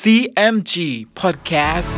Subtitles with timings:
[0.00, 0.74] CMG
[1.20, 1.92] Podcast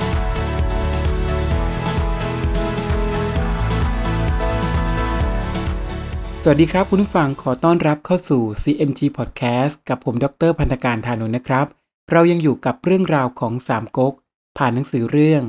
[6.42, 11.66] สวัสดีครับคุณผู้ฟังขอต้อนรับเข้าสู่ CMG Podcast กับผมดรพันธการธานุนะครับ
[12.10, 14.14] เรายังอยู่กับเรื่องราวของสามก๊ก
[14.58, 15.42] ผ่านหนังสือเรื่อง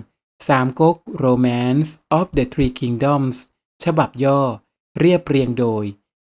[0.50, 3.38] สามก๊ก Romance of the Three Kingdoms
[3.84, 4.39] ฉบับย่อ
[5.00, 5.84] เรียบเรียงโดย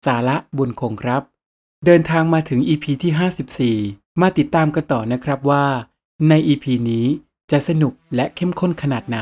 [0.06, 1.22] สาระบุญคงครับ
[1.86, 5.66] เดินทางมาถึง EP ที่ 54 มาติดตามกันต่อนะครับว่า
[6.30, 7.06] ใน EP นี้
[7.52, 9.20] จะสนุกและเข้มข้นขนาดไหน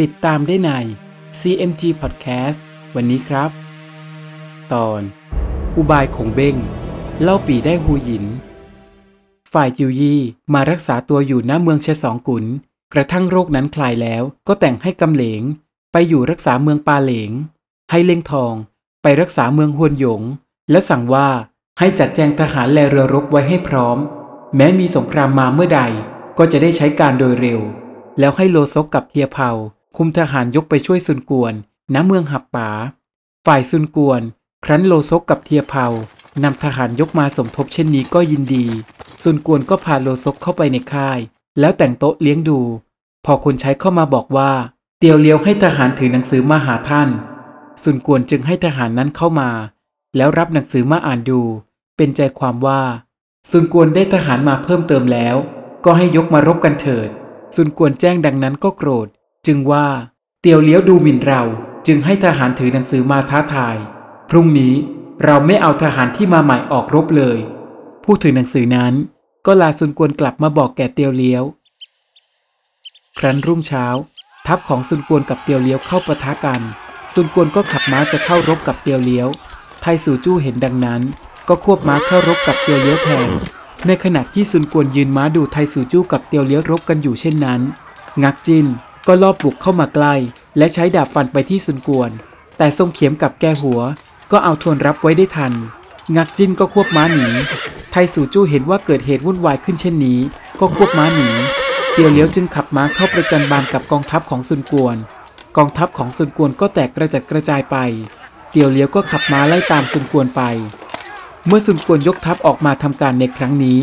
[0.00, 0.70] ติดตามได้ใน
[1.40, 2.58] CMG Podcast
[2.94, 3.50] วันนี้ครับ
[4.72, 5.00] ตอน
[5.76, 6.56] อุบายของเบ้ง
[7.22, 8.24] เล่าปีได้ฮูหยิน
[9.52, 10.20] ฝ่ายจิวยี่
[10.54, 12.44] มารักษาตัวอยู่ณเมืองเชสองกุน
[12.94, 15.42] กระทั่งโรคนั้นคลายแล้วก็แต่งให้กำเหลง
[15.92, 17.30] ไปอยู่รักษาเมืองปาเหลง
[17.90, 18.54] ให้เล่งทอง
[19.02, 20.22] ไปรักษาเมืองฮวนหยง
[20.70, 21.28] และสั่งว่า
[21.78, 23.98] ให้จัดแจงทหารและเรือรบไว้ให้พร้อม
[24.56, 25.82] แม้มีสงครามมาเมื่อใด
[26.38, 27.60] ก็จะได้ใช้การโดยเร็ว
[28.18, 29.50] แล้วให้โลซกกับเทียเผา
[29.96, 31.54] คุมทหารยกไปช่วยซุนกวน
[31.94, 32.68] ณ เมืองหับป๋า
[33.46, 34.20] ฝ่ายซุนกวน
[34.64, 35.86] ครั้นโลซกกับเทียเผา
[36.42, 38.66] นำทหารยกมาสมทบเช่นนี้ก็ยินดี
[39.22, 41.18] ซุนกวนก็พาโลซกเข้าไปในค่าย
[41.60, 42.60] แล้วแต่งโต๊ะเลี้ยงดู
[43.24, 44.52] พอคนใช้เข้ามาบอกว่า
[44.98, 47.08] เตียวเลี้ยวให้ทหารถือหนังสือมาหาท่าน
[47.82, 49.50] ซุนกวนจึงให้ทหารนั้นเข้ามา
[50.16, 51.40] แล้วรับหนังสือมาอ่านดู
[51.96, 52.82] เป็นใจความว่า
[53.50, 55.36] ซุนกวนได้ทหารมาเพิ่มเติมแล้ว
[55.84, 57.08] ก็ให้ยกมารบกันเถิด
[57.54, 59.08] ซุนกวนแจ้งดังนั้นก็โกรธ
[59.46, 59.86] จึงว่า
[60.40, 61.42] เตียวเลี้ยวดูหมิ่นเรา
[61.86, 63.76] จึงให้ทหารถือหนังสือมาท้าทาย
[64.30, 64.74] พรุ่งนี้
[65.24, 67.38] เราไม่เอาทหารที่มาใหม่ออกรบเลย
[68.04, 68.94] ผู้ถือหนังสือนั้น
[69.46, 71.42] ก็ลาซุนกวนกลับมาบอกแก่เตียวเลี้ยว
[73.18, 73.86] ครั้นรุ่งเช้า
[74.46, 76.60] ทัพของซุนกวนกับเตียวเลี้ยวเข้าปะทะกัน
[77.14, 79.28] ซุนกวนก็ขับม้าจะเข้ารบกับเตียวเลี้ยว
[79.80, 81.02] ไทสู่จู้เห็นดังนั้น
[81.48, 83.30] ก็ควบม้าเข้ารบกับเตียวเลี้ยวแทน
[83.86, 87.60] ในขณะที่ซุนกวนยืนม้าดูไทสู่จู้กับเตียวเลี้ยวรบกันอยู่เช่นนั้น
[88.22, 88.66] งักจิน
[89.06, 90.14] ก็ลอบบุกเข้ามาใกล้
[90.58, 92.10] และใช้ดาบฟันไปที่ซุนกวน
[92.58, 93.80] แต่ทรงเข็มกับแกหัว
[94.32, 95.52] ก็เอาทวนรับไว้ได้ทัน
[96.16, 97.28] งักจินก็ควบม้าหนี
[97.90, 100.18] ไทสู่จู้เห็นว่าเกิดเหตุวุ่นวายขึ้นเช่นนี้
[100.60, 101.28] ก็ควบม้าหนี
[101.92, 104.96] เตียวเลี้ยวจึงขับม้าเข้าประจันบานกับกองทัพของซุนกวน
[105.56, 107.76] กองทัพของซุนกวนก็แตกกระจัดกระจายไป
[108.50, 110.42] เตียวเลี้ยวก็ขับม้าไล่ตามซุนกวนไป
[111.46, 113.80] เมื่อซุนกวนยกทัพออกมาทำการในครั้งนี้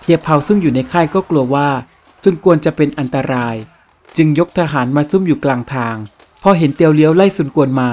[0.00, 1.68] เทียบเผาซึ่งอยู่ในค่ายก็กลัวว่า
[2.22, 3.56] ซุนกวนจะเป็นอันตราย
[4.16, 5.96] จึงยกทหารมาซุ่มอยู่กลางทาง
[6.42, 7.90] พอเห็นเตียวเลี้ยวไล่ซุนกวนมา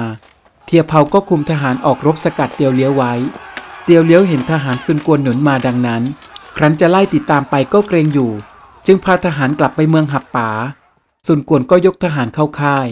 [0.66, 3.12] เทียบเผาก็คุมทหารออกรบสกัดเตียวเลี้ยวไว้
[3.84, 6.02] เตียวเลี้ยวเห็นทหารซุนกวนหนุนมาดังนั้น
[6.56, 8.30] ครั้นจะไล่ติดตามไปก็เกรงอยู่
[8.86, 10.48] จึงพาทหารกลับไปเมืองหับป๋า
[11.26, 12.86] ซุนกวนก็ยกทหารเข้าค่าย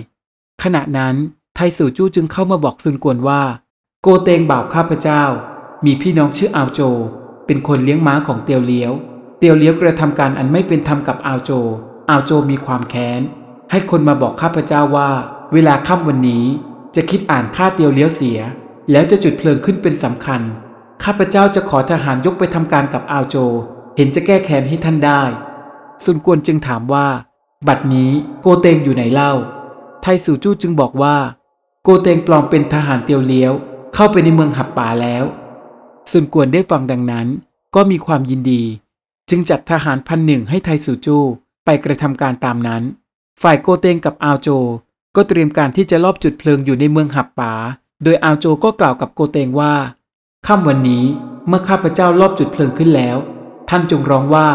[0.63, 1.15] ขณะนั้น
[1.55, 3.43] ไทสู่จู้จึงเข้ามาบอกซุนกวนว่า
[4.03, 5.23] โกเตงบ่าวข้าพเจ้า
[5.85, 6.81] มีพี่น้องชื่ออาวโจ
[7.47, 8.93] เป็นคนเลี้ยงม้าของเตียวเลี้ยว
[9.39, 11.51] เตียวเลี้ยวกระทำการอันไม่เป็นธรรมกับอาวโจ
[12.11, 13.21] อาวโจมีความแค้น
[13.71, 15.11] ให้คนมาบอกข้าพเจ้าว่า
[15.53, 16.45] เวลาค่ำวันนี้
[16.97, 18.39] จะคิดอ่านฆ่าเตียวเลี้ยวเสีย
[18.91, 20.41] แล้วจะจุดเพลิงขึ้นเป็นสำคัญ
[21.05, 23.37] ข้าพเจ้าจะขอทหารยกไปทำการกับอาวโจ
[23.97, 25.23] เห็นจะแก้แค้นให้ท่านได้
[26.05, 27.07] ซุนกวนจึงถามว่า
[27.69, 28.11] บัดนี้
[28.43, 29.33] โกเตงอยู่ไหนเล่า
[30.03, 31.17] ไทสู่จู้จึงบอกว่า
[31.83, 33.53] โกเตงปลอมเป็นทหารเตียวเลี้ยว
[33.95, 35.25] เข้าไปในเมืองหับป่าแล้ว
[36.11, 37.27] ซุนกวนได้ฟังดังนั้น
[37.75, 38.63] ก็มีความยินดี
[39.29, 41.19] จึงจัดทหารพันหนึ่งให้ไทสูจู
[41.65, 42.83] ไปกระทำการตามนั้น
[43.43, 44.49] ฝ่ายโกเตงกับอาโจ
[45.17, 47.53] ก็เตรียมการที่จะลอบจุดเพลิงอยู่ในเมืองหับป่า
[48.05, 49.75] โดยอาโจก็กล่าวกับโกเตงว่า
[50.47, 51.05] ค่ำวันนี้
[51.49, 53.17] เมื่อข้าพเจ้าลอบจุดเพลิงขึ้นแล้ว
[53.69, 54.49] ท่านจงร้องว่า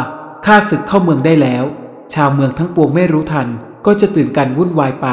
[0.45, 1.63] ข้าศึกเข้าเมืองได้แล้ว
[2.13, 3.47] ชาวเมืองทั้งปวงไม่รู้ทัน
[3.85, 5.07] ก็จะตื่นกันวุ่นวายไป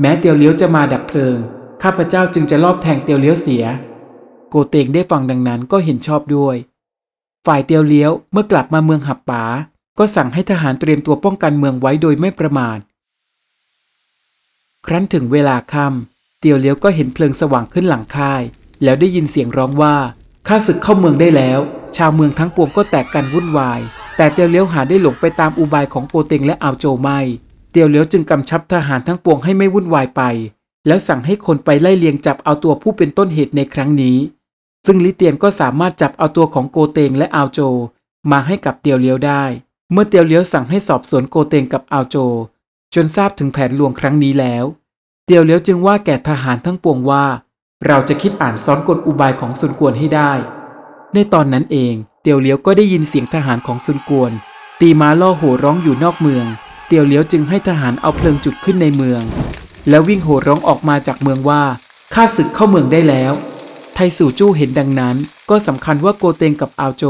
[0.00, 1.36] แม้เตียวเลี้ยวจะมาดับเพลิง
[1.82, 3.64] ข้าพเจ้าจึงจะลอบแทงเตียวเลี้ยวเสีย
[4.50, 6.56] โกเตงได้ฟังดังนั้นก็เห็นชอบด้วย
[7.46, 9.42] ฝ่ายเตียวเลี้ยวเมื่อกลับมาเมืองหับป๋า
[9.98, 12.78] ก็สั่งให้ทหารเตรียมตัวป้องกันเมืองไว้โดยไม่ประมาท
[14.86, 18.42] ครั้นถึงเวลาค่ำเตียวเลี้ยวก็เห็นเพลิงสว่างขึ้นหลังค่าย
[18.82, 19.96] แล้วได้ยินเสียงร้องว่า
[20.48, 21.60] ข้าศึกเข้าเมืองได้แล้ว
[21.96, 23.80] ชาวเมืองทั้งปวงก็แตกกันวุ่นวาย
[24.16, 27.18] แต่เตียวเลี้ยวหาได้หลงไปตามอุบายของโกเตงและอาวโจไม่
[27.70, 30.22] เตียวเลี้ยวจึงกำชับทหารทั้งปวงให้ไม่วุ่นวายไป
[30.86, 34.16] แล้วสั่งให้คนไปไล่เลียงจับเอาตัวผู้เป็นต้นเหตุในครั้งนี้
[34.86, 37.60] ซึ่งลิเตียนก็สามารถจับเอาตัวของโกเตงและอาวโจ
[38.30, 39.44] มาให้กับเตียวเลี้ยวได้
[39.92, 42.16] เมื่อเตียวเลี้ยวสั่งให้สอบสวนโกเตงกับอาวโจ
[42.94, 44.64] จนทราบถึงแผนลวงครั้งนี้แล้ว
[45.26, 47.24] เตียวเลี้ยวจึงว่าแก่ทหารทั้งปวงว่า
[47.86, 50.32] เราจะคิดอ่านซ้อนกลอุบายของซุนกวนให้ได้
[51.14, 54.32] ในตอนนั้นเองเตียวเลี้ยวก็ได้ยินเสียงทหารของซุนกวน
[54.80, 56.46] ตีม้าล่อโห่ร้องอยู่นอกเมือง
[56.86, 59.22] เตียวเลี้ยวจึงให้ทหารเอาเพลิงจุดขึ้นในเมือง
[59.88, 61.62] แล้ววิ่งโห่ร้องออกมาจากเมืองว่า
[62.14, 63.32] ข้าศึกเข้าเมืองได้แล้ว
[64.02, 65.16] ไทสู่จู้เห็นดังนั้น
[65.50, 67.04] ก็สำคัญว่าโกเตงกับอาโจ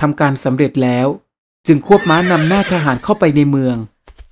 [0.00, 1.06] ทำการสำเร็จแล้ว
[1.66, 3.76] จึงควบม้านำหน้าทหารเข้าไปในเมือง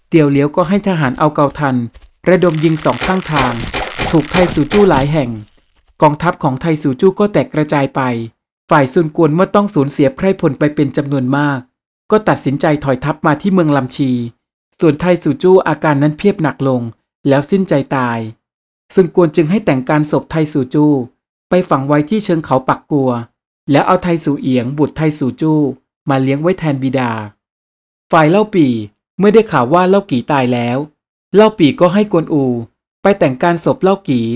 [0.09, 1.77] เตียวเหลียวก็ให้ทหารเอาเกาทัน
[2.29, 3.53] ระดมยิงสองข้างทาง
[4.11, 5.31] ถูกไทสู่จู้หลายแห่ง
[6.03, 8.01] กองทัพของไทสู่จู้ก็แตกกระจายไป
[8.71, 11.59] ฝ่ายซุนกวนเมื่อต้องสูญเสียไพร่พลไปเป็นจำนวนมาก
[12.11, 14.11] ก็ตัดสินใจถอยทัพมาที่เมืองลำชี
[14.81, 16.81] ส่วนไทสู่จู้อาการนั้นเพียบหนักลง
[17.29, 18.19] แล้วสิ้นใจตาย
[18.95, 20.93] ซุนกวนจึงให้แต่งการศพไทสู่จู้
[21.49, 23.11] ไปฝังไว้ที่เชิงเขาปักกัว
[23.71, 25.61] แล้วเอาไทสูเอียงบุตรไทสูจู้
[26.09, 27.11] มาเลี้ยงไว้แทนบิดา
[28.13, 28.67] ฝ่ายเล่าปี
[29.19, 30.79] เมื่อได้ข่าวว่าเล่ากี่ตายแล้ว
[31.35, 32.45] เล่าปีก็ให้กวนอู
[33.03, 34.27] ไปแต่งการศพเล่ากี่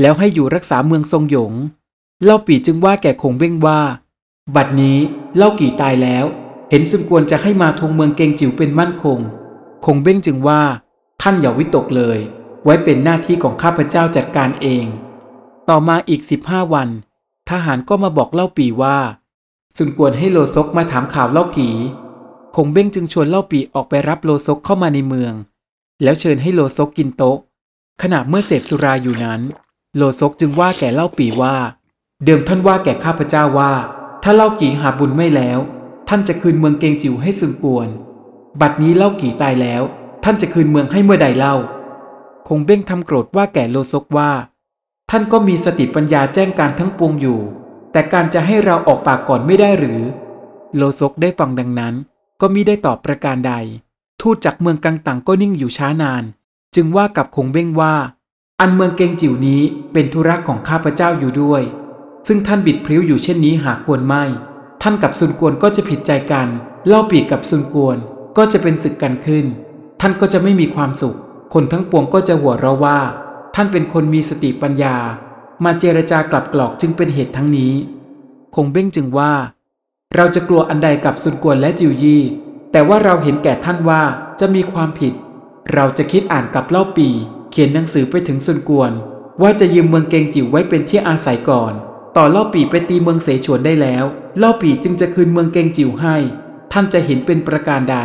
[0.00, 1.52] แล้วให้อยู่รักษาเมืองทรงหยง
[2.24, 3.80] เล่าปีจึงว่าแก่คงเบ้งว่า
[4.54, 4.98] บัดนี้
[5.36, 6.24] เล่ากี่ตายแล้ว
[6.70, 9.18] เห็นสมควรจะให้มาทวงเมืองเกงจิ๋วเป็นมั่นคง
[9.84, 10.62] คงเบ้งจึงว่า
[11.22, 12.18] ท่านอย่าวิตกเลย
[12.64, 14.84] ไว้เป็นหน้าที่ของข้าพเจ้าจัดการเอง
[15.68, 16.88] ต่อมาอีกสิบห้าวัน
[17.50, 18.98] ทหารก็มาบอกเล่าปีว่า
[19.76, 21.68] สุนกวนให้โลซกมาถามข่าวเล่าผี
[22.56, 25.32] คงเบ้งจึงชวนเล่าปีออกไปรับโลซกเข้ามาในเมือง
[26.02, 27.38] แล้วเชิญให้โลซกกินโต๊ะ
[28.02, 29.40] ขณะเมื่อเสพสุราอยู่นั้น
[29.96, 31.56] โลซกจึงว่าแก่เล่าปีว่า
[32.24, 33.72] เดิมท่านว่าแก่ข้าพเจ้าว่า
[34.22, 35.58] ถ้าเล่ากี่หาบุญไม่แล้ว
[36.08, 37.88] ท่านจะคืนเมืองเกงจิ๋วให้สุนกวน
[38.60, 39.82] บัดนี้เล่ากี่ตายแล้ว
[40.24, 41.54] ท่านจะคืนเมืองให้เมื่อใดเล่า
[42.48, 44.30] คงเบ้งทำโกรธว่าแก่โลซกว่า
[45.10, 47.40] ท่านก็มีสติปัญญาแจ้งการทั้งปวงอยู่
[47.92, 50.00] แต่การจะให้เราออกปากก่อนไม่ได้หรือ
[50.76, 51.94] โลซกได้ฟังดังนั้น
[52.40, 53.54] ก็มิได้ตอบประการใด
[54.20, 56.24] ทูตจากเมืองกังตังก็นิ่งอยู่ช้านาน
[56.74, 57.94] จึงว่ากับคงเบ้งว่า
[58.60, 59.60] อันเมืองเกงจิ๋วนี้
[59.92, 61.62] เป็นธุระของข้าพเจ้าอยู่ด้วย
[62.26, 64.24] ซึ่งท่านบิดพลิ้วอยู่เช่นนี้หากควรไม่
[64.82, 66.48] ท่านกับซุนกวนก็จะผิดใจกัน
[66.86, 67.96] เล่าปีกกับซุนกวน
[68.36, 69.44] ก็จะเป็นศึกกันขึ้น
[70.00, 71.16] ท่านก็จะไม่มีความสุข
[71.54, 72.98] คนทั้งปวงก็จะหัวเราะว่า
[73.60, 74.96] ท่านเป็นคนมีสติปัญญา
[75.64, 77.72] มาเจรจากลับกรอกจึงเป็นเหตุทั้งนี้
[78.54, 79.32] คงเบ้งจึงว่า
[80.14, 82.22] เราจะกลัวอันใดกับซุนกวนและจิวยี่
[82.72, 84.02] แต่ว่าเราเห็นแก่ท่านว่า
[84.40, 85.12] จะมีความผิด
[85.72, 87.08] เราจะคิดอ่านกับเล่าปี
[87.50, 88.92] เขียนหนังสือไปถึงซุนกวน
[89.42, 91.72] ว่าจะยืมเมืองเกงจิ๋วไว้เป็นที่อาศัยก่อน
[92.16, 94.04] ต่อเล่าปีไปตีเมืองเสฉวนได้แล้ว
[94.38, 96.16] เล่าปีจึงจะคืนเมืองเกงจิ๋วให้
[96.72, 97.96] ท่านจะเห็นเป็นประการใด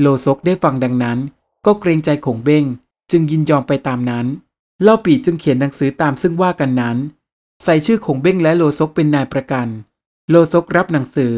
[0.00, 1.18] โลซกได้ฟังดังนั้น
[1.66, 2.64] ก็เกรงใจขงเบ้ง
[3.10, 4.26] จึงยินยอมไปตามนั้น
[4.82, 6.96] เล่าปีจึงเขียนหนังสือตามซึ่งว่ากันนั้น
[7.64, 9.68] ใส่ชื่อขงเบ้งและโลซกเป็นนายประกัน
[10.30, 11.34] โลซกรับหนังสือ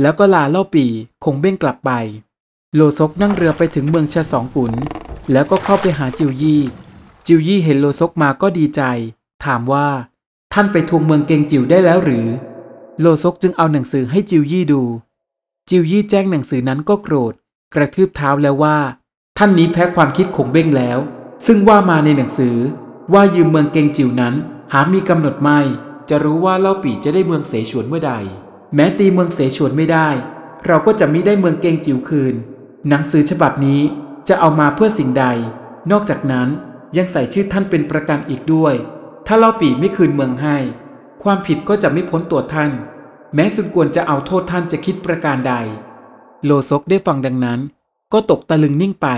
[0.00, 0.86] แล้วก็ลาเล่าปี
[1.24, 1.90] คงเบ้งกลับไป
[2.74, 4.72] โลซกนั่งเรือไปถึงเมืองชะสองกุน
[5.32, 6.62] แล้วก็เข้าไปหาจิวยี่
[7.26, 8.82] จิวยี่เห็นโลซกมาก็ดีใจ
[9.44, 9.88] ถามว่า
[10.52, 12.26] ท่านไปทวงเมืองเกงจิวได้แล้วหรือ
[13.00, 14.82] โลซกจึงเอาหนังสือให้จิวยี่ดู
[15.68, 17.34] จิวยี่แจ้งหนังสือนั้นก็โกรธ
[17.74, 18.76] กระทืบเท้าแล้วว่า
[19.38, 20.98] ท่านนี้แพ้ความคิดขงเบ้งแล้ว
[21.46, 22.56] ซึ่งว่ามาในหนังสือ
[23.12, 24.34] ว่ายืมเมืองเกงจิวนั้น
[24.72, 25.60] หามีกำหนดไม่
[26.08, 28.14] จะรู้ว่าเล่าปี่จะได้เมืองเสฉวนเมื่อใด
[28.74, 30.08] แม้ตีเมืองเสฉวนไม่ได้
[30.66, 32.34] เราก็จะมิได้เมืองเกงจิ๋วคืน
[32.88, 33.80] หนังสือฉบับนี้
[34.28, 35.24] จะเอามาเพื่อสิ่งใด
[35.90, 36.48] นอกจากนั้น
[36.96, 38.74] ยังใส่ชื่อท่านเป็นประกันอีกด้วย
[39.26, 40.56] ถ้าเล่าปี่ไม่คืนเมืองให้
[41.22, 42.70] ความผิดก็จะไม่พ้นตัวท่าน
[43.34, 45.54] แม้สุนกวนจะเอาโทษท่านจะคิดประการใด
[46.44, 47.60] โลซกได้ฟังดังนั้น
[48.12, 49.08] ก็ตกตะลึงนิ่งไป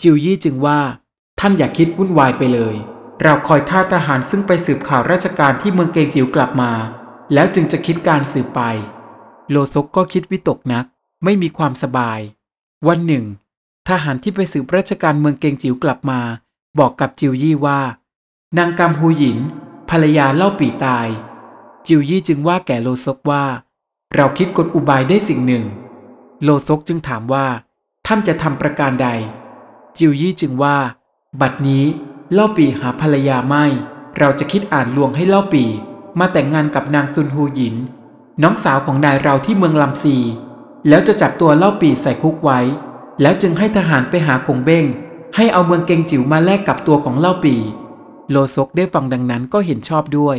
[0.00, 0.80] จิวยี่จึงว่า
[1.40, 2.76] ท่านอย่าคิดวุ่นวายไปเลย
[3.22, 6.72] เราคอยท่าทหารซึ่งไปสืบข่าวราชการที่เมืองเกงจิ๋วกลับมา
[7.34, 8.60] แล้วจึงจะคิดการสืบไป
[9.50, 10.84] โลซกก็คิดวิตกนัก
[11.24, 12.20] ไม่มีความสบาย
[12.88, 13.24] วันหนึ่ง
[13.88, 16.20] ทหารที่ไปสืบราชการเมืองเกงจิ๋วกลับมา
[16.78, 17.80] บอกกับจิวยี่ว่า
[18.58, 19.38] นางกำฮูหยิน
[19.90, 21.06] ภรรยาเล่าปีตาย
[21.86, 23.44] จิวยี่จึงว่าแก่โลซกว่า
[24.14, 25.64] เราคิดกลอุบายได้สิ่งหนึ่ง
[26.42, 27.46] โลซกจึงถามว่า
[28.06, 29.08] ท่านจะทำประการใด
[29.98, 30.76] จิวยี่จึงว่า
[31.40, 31.84] บัดนี้
[32.32, 33.64] เล่าปีหาภรรยาไม่
[34.18, 35.64] เราจะคิดอ่านลวงให้เล่าปี
[36.18, 37.74] มาแต่งงานกับนางซุนฮูหยิน
[38.42, 40.16] น้องสาวของนายเราที่เมืองลำซี
[40.88, 42.60] แล้วจะจับตัวเล่าปีใส่คุกไว้
[43.22, 44.84] แล้วจึงให้ทหารไปหาคงเบ้ง
[45.36, 47.54] ให้เอาเมืองเกงจิ๋วมาแลกกับตัวของเล่าปี
[48.30, 50.36] โลซกได้ฟังดังนั้นก็เห็นชอบด้วย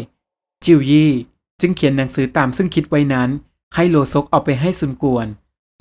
[0.64, 1.12] จิวยี่
[1.62, 3.30] จึงเขียนหนังสือตามซึ่งคิดไว้นั้น
[3.76, 5.28] ให้โลซกเอาไปให้ซุนกวน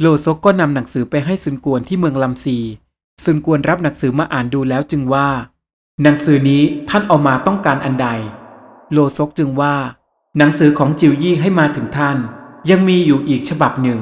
[0.00, 2.58] โลซกก็นำหนังสือไปให้ซุนกวนที่เมืองลำซี
[3.24, 5.28] ซุนกวนรับหนังสือมาอ่านดูแล้วจึงว่า
[6.02, 8.08] หนังสือนี้ท่านเอามาต้องการอันใด
[8.92, 9.74] โลซกจึงว่า
[10.38, 12.16] หนังสือของจิวยี่ให้มาถึงท่าน
[12.70, 14.00] ยังมีอยู่อีกฉบับหนึ่ง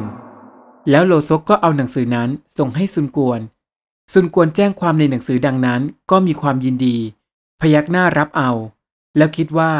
[0.91, 2.29] แล้วโลซกก็เอาหนังสือนั้น
[2.59, 3.41] ส่งให้ซุนกวน
[4.13, 5.81] ซุนกวนแจ้งความในหนังสือดังนั้น
[6.11, 6.97] ก็มีความยินดี
[7.61, 8.51] พยักหน้ารับเอา
[9.17, 9.73] แล้วคิดว่า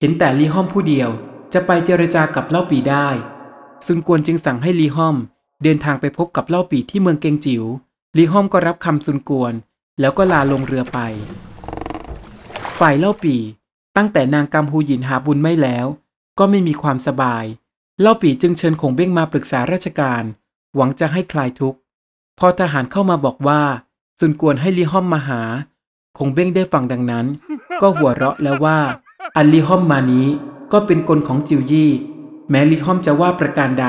[0.00, 1.10] เห็นแต่ลีห้อมผู้เดียว
[1.52, 3.08] จะไปเจรจากับเล่าปีได้
[3.86, 5.16] ซุนกวนจึงสั่งให้ลีห้อม
[5.62, 7.64] เดินทางไปพบกับเล่าปีที่เมืองเกงจิว๋ว
[8.18, 9.54] ลีห้อมก็รับคำซุนกวน
[10.00, 10.98] แล้วก็ลาลงเรือไป
[12.78, 13.36] ฝ่ายเล่าปี
[13.96, 15.86] ตั้งแต่นางกำฮูหยินหาบุญไม่แล้ว
[16.38, 17.44] ก็ไม่มีความสบาย
[18.00, 20.22] เล่าปีจึงเชิญคงเบ้งมาปรึกษาราชการ
[20.74, 21.78] หวังจะให้คลายทุกข์
[22.38, 23.60] พอทหารเข้ามาบอกว่า
[24.18, 25.40] ซุนกวนให้ลีฮอมมาหา
[26.18, 27.26] คงเบ้งได้ฟังดังนั้น
[27.82, 28.78] ก็หัวเราะแล้วว่า
[29.36, 30.26] อันลีฮอมมานี้
[30.72, 31.90] ก็เป็นกลของจิวยี่
[32.50, 33.86] แม้ลีฮอมจะว่าประการใด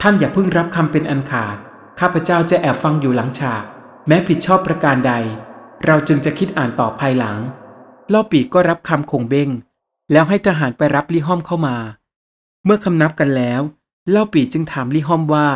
[0.00, 1.56] ท่านอย่าเพิ่งรับคำเป็นอันขาด
[2.00, 3.62] ข้าพเจ้าจะแอบฟังอยู่หลังฉาก
[4.06, 5.12] แม้ผิดชอบประการใด
[5.86, 7.36] เราจึงจะคิดอ่านต่อภายหลัง
[8.08, 9.48] เล่าปีก็รับคำคงเบ้ง
[10.12, 11.76] แล้วให้ทหารไปรับลีฮอมเข้ามา
[12.64, 13.60] เมื่อคำนับกันแล้ว
[14.10, 15.48] เล่าปีจึงถามลีฮอมว่า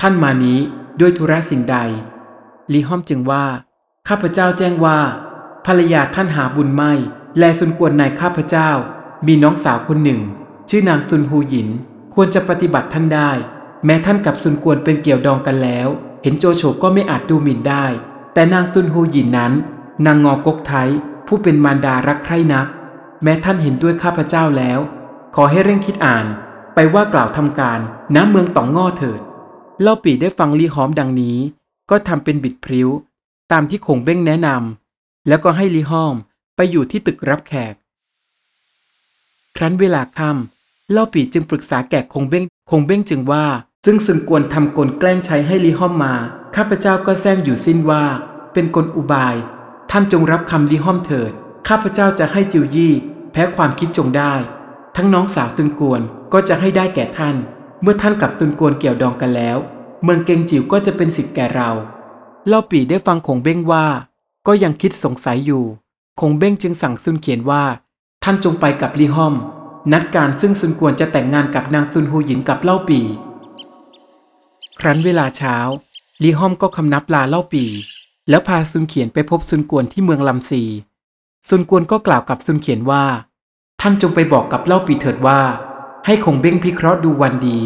[0.00, 0.58] ท่านมานี้
[1.00, 1.76] ด้วยธุระสิ่งใด
[2.72, 3.44] ลีฮอมจึงว่า
[4.08, 4.98] ข้าพเจ้าแจ้งว่า
[5.66, 6.92] ภรรยาท่านหาบุญไม่
[7.38, 8.70] แลสุนกวนนายข้าพเจ้า
[9.26, 10.20] มีน้องสาวคนหนึ่ง
[10.68, 11.68] ชื่อนางซุนฮูหยิน
[12.14, 13.30] ควรจะปฏิบัติท่านได้
[13.84, 15.88] แม้ท่านกับซุนกวนเป็นเกี่ยวดองกันแล้ว
[16.22, 17.84] เห็นโจโฉก็ไม่อาจดูหมิ่นได้
[18.34, 19.52] แต่นางซุนฮูหยินนั้น
[20.06, 20.88] นางงอกกไทย
[21.26, 22.66] ผู้เป็นมารดารักใคร่นัก
[23.22, 24.78] แม้ท่านเห็นด้วยข้าพเจ้าแล้ว
[25.34, 26.26] ขอให้เร่งคิดอ่าน
[26.74, 27.80] ไปว่ากล่าวทำการ
[28.14, 29.20] น้ำเมืองต่องง่อเถิด
[29.82, 31.36] เล่าปีได้ฟังลีหอมดังนี้
[31.90, 32.88] ก็ทำเป็นบิดพริ้ว
[33.52, 36.14] ตามที่คงเบ้งแนะนำแล้วก็ให้ลีหอม
[36.56, 37.74] ไปอยู่ที่ตึกรับแขก
[39.56, 43.44] ครั้นเวลาค่ำเล่าปีจึงปรึกษาแก่คงเบ้งคงเบ้งจึงว่า
[43.90, 46.14] ซึ่งซึงกวนทำกลแกล้งใช้ให้ลีหอมมา
[46.56, 48.04] ข้าพเจ้าก็แซงอยู่สิ้นว่า
[48.52, 49.36] เป็นกลอุบาย
[49.90, 51.32] ท่านจงรับคำลีหอมเถิด
[51.68, 52.92] ข้าพเจ้าจะให้จิวยี่
[53.32, 54.34] แพ้ความคิดจงได้
[54.96, 56.00] ทั้งน้องสาวซุนกวน
[56.32, 57.36] ก็จะให้ได้แก่ท่าน
[57.82, 59.58] เมื่อท่านกับซุนกวนเกี่ยวดองกันแล้ว
[60.02, 61.70] เมืองเกงจิ๋วก็จะเป็นสิทธิ์แก่เรา
[62.48, 63.86] เล่าปีได้ฟังคงเบ้งว่า
[64.46, 65.64] ก็ยังคิดสงสัยอยู่
[66.20, 67.64] คงเบ้งจึงสั่งซุนเขียนว่า
[68.24, 69.34] ท่านจงไปกับลีฮอม
[69.92, 73.00] นัดการซึ่งซุนกวนจะแต่งงานกับนางซุนฮูหยินกับเล่าปี
[74.80, 75.56] ครั้นเวลาเช้า
[76.22, 77.64] ลีฮอมก็คำนับลาเล่าปี
[78.28, 80.62] แล้วพาซุนเขียนไปพบซุนกวนที่เมืองลำซี
[81.48, 83.04] ซุนกวนก็กล่าวกับซุนเขียนว่า
[83.80, 85.40] ท่านจงไปบอกกับเล่าปีเถิดว่า
[86.06, 87.58] ให้คงเบ้งพิเคราะห์ดูวันดี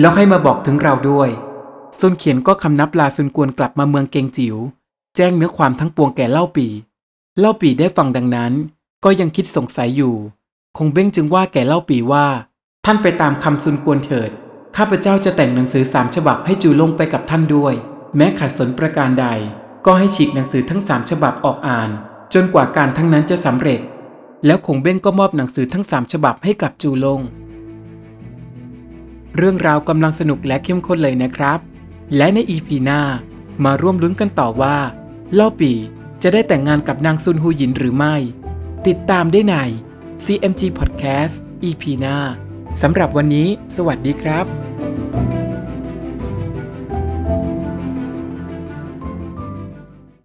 [0.00, 1.28] แล้วให้มาบอกถึงเราด้วย
[1.98, 4.56] ซุนเขียนก็คำนับลาซุนกวนกลับมาเมืองเกงจิว๋ว
[5.16, 6.66] แจ้งเนื้อความทั้งปวงแก่เล่าปี
[7.38, 8.52] เล่าปีได้ฟังดังนั้น
[9.04, 10.14] ก็ยังคิดสงสัยอยู่
[10.76, 12.26] คงเบ้งจึงว่าแก่เล่าปีว่า
[12.84, 14.30] ท่านไปตามคำซุนกวนเถิด
[14.80, 17.74] ข้าพเจ้าจะแต่งหนังสือสามฉบับให้จูลงไปกับท่านด้วย
[18.16, 19.26] แม้ขัดสนประการใด
[19.86, 21.90] ก็ให้ฉีกหนังสือทั้งสามฉบับออกอ่าน
[22.34, 23.80] จนกว่าการทั้งนั้นจะสำเร็จ
[24.46, 27.20] แล้วคงเบ้งก็มอบหนังสือทั้งสามฉบับให้กับจูลง
[29.36, 31.58] เรื่องราวกำลังสนุกและเข้มข้นเลยนะครับ
[32.16, 33.00] และในอีพีหน้า
[33.64, 34.76] มาร่วมลุ้นกันต่อว่า
[35.34, 35.72] เล่าปี
[36.22, 38.14] จะได้แต่งงานกับนางซุนฮูหยินหรือไม่
[38.86, 39.56] ติดตามได้ใน
[40.24, 41.34] CMG Podcast
[41.68, 42.16] EP หน้า
[42.82, 44.67] สำหรับวันนี้ สวัสดีครับ